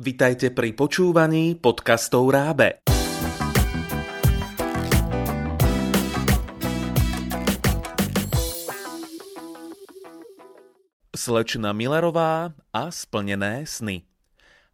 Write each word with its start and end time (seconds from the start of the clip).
Vitajte 0.00 0.48
pri 0.48 0.72
počúvaní 0.72 1.60
podcastov 1.60 2.32
Rábe. 2.32 2.80
Slečna 11.12 11.76
Millerová 11.76 12.56
a 12.72 12.88
splnené 12.88 13.68
sny. 13.68 14.08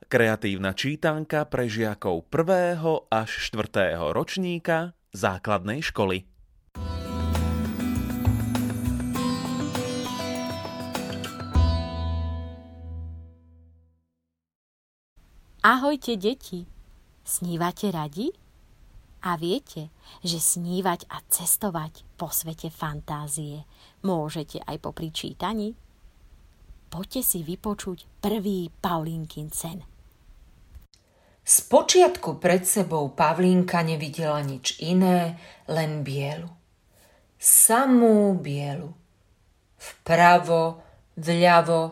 Kreatívna 0.06 0.70
čítanka 0.78 1.42
pre 1.50 1.66
žiakov 1.66 2.30
1. 2.30 3.10
až 3.10 3.30
4. 3.50 3.98
ročníka 4.14 4.94
základnej 5.10 5.82
školy. 5.82 6.35
Ahojte, 15.66 16.14
deti! 16.14 16.62
Snívate 17.26 17.90
radi? 17.90 18.30
A 19.26 19.34
viete, 19.34 19.90
že 20.22 20.38
snívať 20.38 21.10
a 21.10 21.18
cestovať 21.26 22.06
po 22.14 22.30
svete 22.30 22.70
fantázie 22.70 23.66
môžete 24.06 24.62
aj 24.62 24.78
po 24.78 24.94
pričítaní? 24.94 25.74
Poďte 26.86 27.26
si 27.26 27.42
vypočuť 27.42 28.06
prvý 28.22 28.70
Paulínkin 28.78 29.50
sen. 29.50 29.82
Spočiatku 31.42 32.38
pred 32.38 32.62
sebou 32.62 33.10
Pavlínka 33.10 33.82
nevidela 33.82 34.46
nič 34.46 34.78
iné, 34.78 35.34
len 35.66 36.06
bielu. 36.06 36.46
Samú 37.42 38.38
bielu. 38.38 38.94
Vpravo, 39.74 40.78
vľavo, 41.18 41.82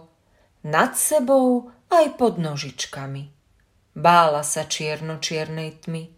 nad 0.63 0.95
sebou 0.95 1.75
aj 1.91 2.15
pod 2.15 2.39
nožičkami. 2.39 3.34
Bála 3.95 4.43
sa 4.43 4.67
čierno-čiernej 4.67 5.87
tmy 5.87 6.11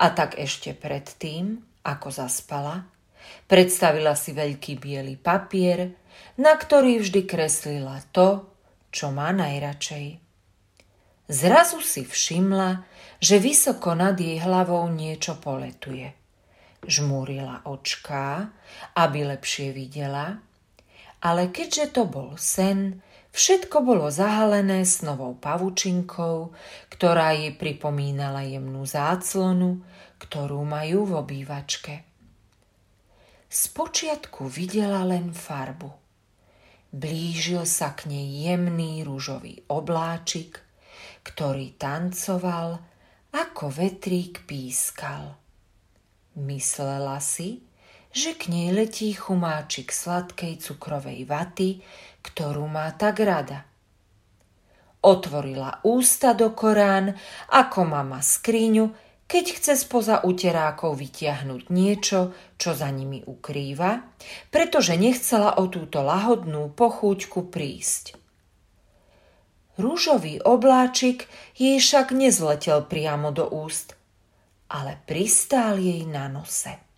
a 0.00 0.08
tak 0.16 0.40
ešte 0.40 0.72
predtým, 0.72 1.60
ako 1.84 2.08
zaspala, 2.08 2.88
predstavila 3.44 4.16
si 4.16 4.32
veľký 4.32 4.80
biely 4.80 5.20
papier, 5.20 5.92
na 6.40 6.56
ktorý 6.56 7.04
vždy 7.04 7.28
kreslila 7.28 8.00
to, 8.16 8.48
čo 8.88 9.12
má 9.12 9.30
najradšej. 9.36 10.16
Zrazu 11.30 11.78
si 11.84 12.02
všimla, 12.02 12.82
že 13.22 13.38
vysoko 13.38 13.94
nad 13.94 14.18
jej 14.18 14.40
hlavou 14.40 14.88
niečo 14.90 15.38
poletuje. 15.38 16.10
Žmúrila 16.82 17.68
očká, 17.68 18.50
aby 18.96 19.28
lepšie 19.28 19.70
videla, 19.70 20.40
ale 21.20 21.52
keďže 21.52 22.00
to 22.00 22.08
bol 22.08 22.34
sen, 22.40 23.04
Všetko 23.30 23.86
bolo 23.86 24.10
zahalené 24.10 24.82
snovou 24.82 25.38
pavučinkou, 25.38 26.50
ktorá 26.90 27.30
jej 27.38 27.54
pripomínala 27.54 28.42
jemnú 28.42 28.82
záclonu, 28.82 29.80
ktorú 30.18 30.60
majú 30.66 31.06
v 31.06 31.12
obývačke. 31.14 31.94
Spočiatku 33.50 34.50
videla 34.50 35.06
len 35.06 35.30
farbu. 35.30 35.90
Blížil 36.90 37.62
sa 37.70 37.94
k 37.94 38.10
nej 38.10 38.50
jemný 38.50 39.06
rúžový 39.06 39.62
obláčik, 39.70 40.58
ktorý 41.22 41.78
tancoval, 41.78 42.82
ako 43.30 43.70
vetrík 43.70 44.42
pískal. 44.42 45.38
Myslela 46.34 47.22
si, 47.22 47.62
že 48.10 48.34
k 48.34 48.50
nej 48.50 48.74
letí 48.74 49.14
chumáčik 49.14 49.94
sladkej 49.94 50.58
cukrovej 50.58 51.22
vaty, 51.26 51.78
ktorú 52.26 52.66
má 52.66 52.90
tak 52.98 53.22
rada. 53.22 53.64
Otvorila 55.00 55.80
ústa 55.86 56.36
do 56.36 56.52
Korán, 56.52 57.16
ako 57.48 57.88
mama 57.88 58.20
skriňu, 58.20 58.92
keď 59.30 59.44
chce 59.56 59.72
spoza 59.78 60.26
uterákov 60.26 60.98
vytiahnuť 60.98 61.70
niečo, 61.70 62.34
čo 62.58 62.74
za 62.74 62.90
nimi 62.90 63.22
ukrýva, 63.22 64.02
pretože 64.50 64.98
nechcela 64.98 65.56
o 65.62 65.70
túto 65.70 66.02
lahodnú 66.02 66.74
pochúťku 66.74 67.46
prísť. 67.46 68.18
Rúžový 69.78 70.42
obláčik 70.42 71.30
jej 71.56 71.78
však 71.78 72.12
nezletel 72.12 72.84
priamo 72.84 73.32
do 73.32 73.48
úst, 73.48 73.94
ale 74.68 74.98
pristál 75.08 75.78
jej 75.80 76.04
na 76.04 76.28
nose. 76.28 76.89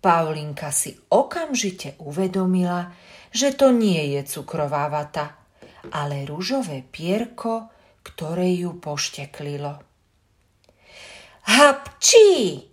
Paulinka 0.00 0.72
si 0.72 0.96
okamžite 1.12 2.00
uvedomila, 2.00 2.88
že 3.30 3.52
to 3.52 3.68
nie 3.68 4.16
je 4.16 4.24
cukrová 4.24 4.88
vata, 4.88 5.36
ale 5.92 6.24
rúžové 6.24 6.80
pierko, 6.80 7.68
ktoré 8.00 8.48
ju 8.56 8.80
pošteklilo. 8.80 9.76
Hapčí! 11.44 12.64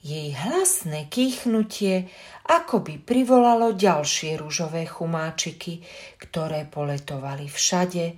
Jej 0.00 0.32
hlasné 0.32 1.12
kýchnutie 1.12 2.08
akoby 2.48 2.96
privolalo 2.96 3.76
ďalšie 3.76 4.40
rúžové 4.40 4.88
chumáčiky, 4.88 5.84
ktoré 6.16 6.64
poletovali 6.64 7.44
všade, 7.44 8.16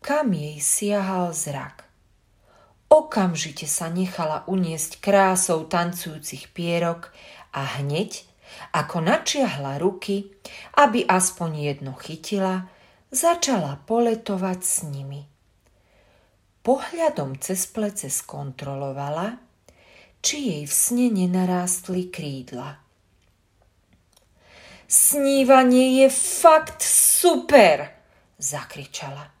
kam 0.00 0.32
jej 0.32 0.56
siahal 0.56 1.36
zrak. 1.36 1.84
Okamžite 2.88 3.68
sa 3.68 3.92
nechala 3.92 4.48
uniesť 4.48 5.04
krásou 5.04 5.68
tancujúcich 5.68 6.48
pierok 6.56 7.12
a 7.52 7.80
hneď 7.80 8.28
ako 8.72 9.04
načiahla 9.04 9.76
ruky, 9.78 10.32
aby 10.80 11.04
aspoň 11.04 11.50
jedno 11.72 11.92
chytila, 11.96 12.68
začala 13.12 13.80
poletovať 13.84 14.60
s 14.60 14.76
nimi. 14.88 15.24
Pohľadom 16.64 17.40
cez 17.40 17.64
plece 17.68 18.12
skontrolovala, 18.12 19.40
či 20.20 20.36
jej 20.52 20.64
v 20.68 20.74
sne 20.74 21.06
nenarástli 21.08 22.12
krídla. 22.12 22.76
Snívanie 24.88 26.04
je 26.04 26.08
fakt 26.12 26.80
super, 26.80 27.92
zakričala. 28.40 29.32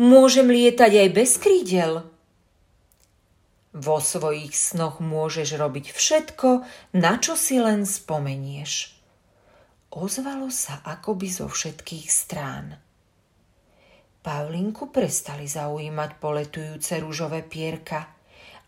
Môžem 0.00 0.48
lietať 0.48 0.92
aj 0.96 1.08
bez 1.12 1.36
krídel. 1.36 2.08
Vo 3.74 3.98
svojich 3.98 4.54
snoch 4.54 5.02
môžeš 5.02 5.58
robiť 5.58 5.90
všetko, 5.90 6.62
na 6.94 7.18
čo 7.18 7.34
si 7.34 7.58
len 7.58 7.82
spomenieš. 7.82 8.94
Ozvalo 9.90 10.46
sa 10.46 10.78
akoby 10.86 11.26
zo 11.26 11.50
všetkých 11.50 12.06
strán. 12.06 12.78
Paulinku 14.22 14.94
prestali 14.94 15.50
zaujímať 15.50 16.10
poletujúce 16.22 17.02
rúžové 17.02 17.42
pierka 17.42 18.14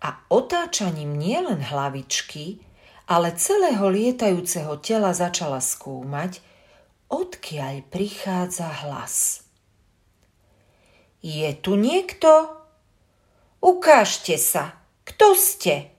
a 0.02 0.26
otáčaním 0.26 1.14
nielen 1.14 1.62
hlavičky, 1.62 2.58
ale 3.06 3.38
celého 3.38 3.86
lietajúceho 3.86 4.82
tela 4.82 5.14
začala 5.14 5.62
skúmať, 5.62 6.42
odkiaľ 7.06 7.86
prichádza 7.94 8.66
hlas. 8.84 9.46
Je 11.22 11.46
tu 11.58 11.78
niekto? 11.78 12.58
Ukážte 13.62 14.34
sa, 14.36 14.85
kto 15.06 15.38
ste? 15.38 15.94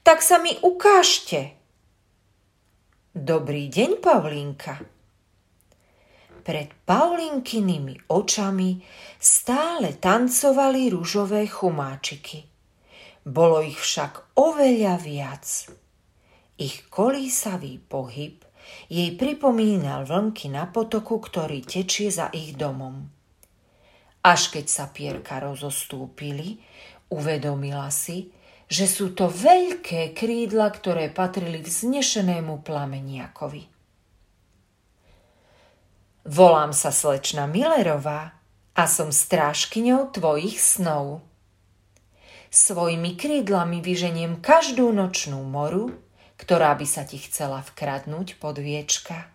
Tak 0.00 0.24
sa 0.24 0.40
mi 0.40 0.56
ukážte. 0.64 1.60
Dobrý 3.12 3.68
deň, 3.68 4.00
Pavlínka. 4.00 4.80
Pred 6.40 6.68
Paulinkynými 6.88 8.08
očami 8.08 8.80
stále 9.20 10.00
tancovali 10.00 10.88
rúžové 10.88 11.44
chumáčiky. 11.44 12.48
Bolo 13.28 13.60
ich 13.60 13.76
však 13.76 14.40
oveľa 14.40 14.96
viac. 14.96 15.44
Ich 16.56 16.88
kolísavý 16.88 17.76
pohyb 17.76 18.40
jej 18.88 19.12
pripomínal 19.20 20.08
vlnky 20.08 20.48
na 20.48 20.64
potoku, 20.64 21.20
ktorý 21.20 21.60
tečie 21.60 22.08
za 22.08 22.32
ich 22.32 22.56
domom. 22.56 23.04
Až 24.24 24.52
keď 24.56 24.66
sa 24.68 24.88
pierka 24.88 25.44
rozostúpili, 25.44 26.60
Uvedomila 27.10 27.90
si, 27.90 28.30
že 28.70 28.86
sú 28.86 29.10
to 29.18 29.26
veľké 29.26 30.14
krídla, 30.14 30.70
ktoré 30.70 31.10
patrili 31.10 31.58
vznešenému 31.58 32.62
plameniakovi. 32.62 33.66
Volám 36.30 36.70
sa 36.70 36.94
slečna 36.94 37.50
Millerová 37.50 38.38
a 38.78 38.82
som 38.86 39.10
strážkyňou 39.10 40.14
tvojich 40.14 40.62
snov. 40.62 41.26
Svojimi 42.54 43.18
krídlami 43.18 43.82
vyženiem 43.82 44.38
každú 44.38 44.94
nočnú 44.94 45.42
moru, 45.42 45.90
ktorá 46.38 46.78
by 46.78 46.86
sa 46.86 47.02
ti 47.02 47.18
chcela 47.18 47.66
vkradnúť 47.66 48.38
pod 48.38 48.62
viečka. 48.62 49.26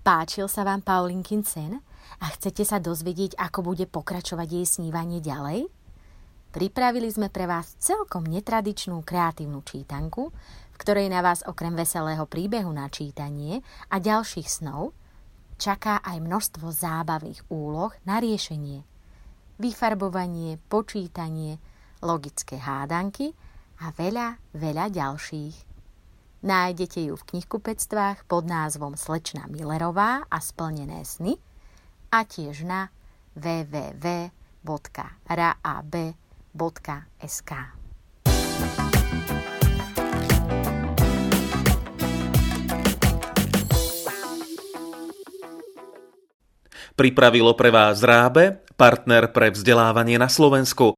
Páčil 0.00 0.48
sa 0.48 0.64
vám 0.64 0.80
Paulinkin 0.80 1.44
sen? 1.44 1.84
a 2.18 2.26
chcete 2.34 2.64
sa 2.66 2.80
dozvedieť, 2.82 3.38
ako 3.38 3.72
bude 3.72 3.84
pokračovať 3.86 4.48
jej 4.48 4.66
snívanie 4.66 5.20
ďalej? 5.22 5.70
Pripravili 6.58 7.06
sme 7.06 7.30
pre 7.30 7.46
vás 7.46 7.78
celkom 7.78 8.26
netradičnú 8.26 9.06
kreatívnu 9.06 9.62
čítanku, 9.62 10.34
v 10.74 10.76
ktorej 10.82 11.06
na 11.06 11.22
vás 11.22 11.46
okrem 11.46 11.70
veselého 11.78 12.26
príbehu 12.26 12.74
na 12.74 12.90
čítanie 12.90 13.62
a 13.86 14.02
ďalších 14.02 14.50
snov 14.50 14.90
čaká 15.54 16.02
aj 16.02 16.18
množstvo 16.18 16.66
zábavných 16.66 17.46
úloh 17.54 17.94
na 18.02 18.18
riešenie. 18.18 18.82
Vyfarbovanie, 19.62 20.58
počítanie, 20.66 21.62
logické 22.02 22.58
hádanky 22.58 23.30
a 23.78 23.94
veľa, 23.94 24.42
veľa 24.58 24.90
ďalších. 24.90 25.54
Nájdete 26.42 27.06
ju 27.06 27.14
v 27.14 27.26
knihkupectvách 27.38 28.26
pod 28.26 28.50
názvom 28.50 28.98
Slečna 28.98 29.46
Millerová 29.46 30.26
a 30.26 30.42
splnené 30.42 31.06
sny 31.06 31.38
a 32.10 32.26
tiež 32.26 32.66
na 32.66 32.90
www.rab.sk. 36.54 37.52
Pripravilo 46.98 47.54
pre 47.54 47.70
vás 47.70 48.02
Rábe, 48.02 48.58
partner 48.74 49.30
pre 49.30 49.54
vzdelávanie 49.54 50.18
na 50.18 50.26
Slovensku. 50.26 50.96